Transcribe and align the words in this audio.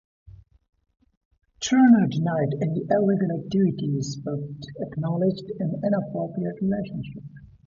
Turner 1.59 2.07
denied 2.09 2.53
any 2.59 2.85
illegal 2.89 3.39
activity 3.39 3.99
but 4.25 4.41
acknowledged 4.87 5.51
an 5.59 5.79
inappropriate 5.85 6.59
relationship. 6.59 7.23